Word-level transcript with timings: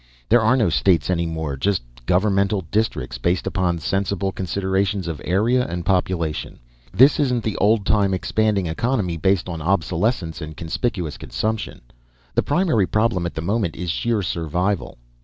"There 0.29 0.41
are 0.41 0.57
no 0.57 0.71
states 0.71 1.11
any 1.11 1.27
more; 1.27 1.55
just 1.55 1.83
governmental 2.07 2.61
districts. 2.71 3.19
Based 3.19 3.45
upon 3.45 3.77
sensible 3.77 4.31
considerations 4.31 5.07
of 5.07 5.21
area 5.23 5.63
and 5.63 5.85
population. 5.85 6.57
This 6.91 7.19
isn't 7.19 7.43
the 7.43 7.55
old 7.57 7.85
time 7.85 8.11
expanding 8.11 8.65
economy 8.65 9.15
based 9.15 9.47
on 9.47 9.61
obsolescence 9.61 10.41
and 10.41 10.57
conspicuous 10.57 11.19
consumption. 11.19 11.81
The 12.33 12.41
primary 12.41 12.87
problem 12.87 13.27
at 13.27 13.35
the 13.35 13.41
moment 13.43 13.75
is 13.75 13.91
sheer 13.91 14.23
survival. 14.23 14.97